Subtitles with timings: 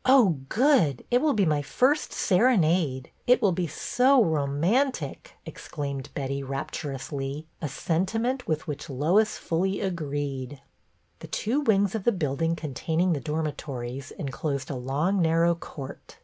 [0.04, 1.04] "Oh, good.
[1.12, 3.06] It will be my very first ser enade.
[3.28, 10.60] It will be so romantic," exclaimed Betty, rapturously, a sentiment with which Lois fully agreed.
[11.20, 16.18] The two wings of the building containing the dormitories enclosed a long narrow court.